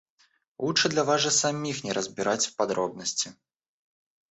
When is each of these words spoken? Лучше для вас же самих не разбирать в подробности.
Лучше 0.57 0.89
для 0.89 1.03
вас 1.03 1.21
же 1.21 1.29
самих 1.29 1.83
не 1.83 1.91
разбирать 1.93 2.47
в 2.47 2.55
подробности. 2.55 3.35